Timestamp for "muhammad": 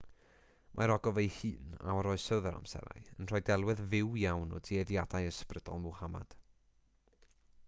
5.89-6.37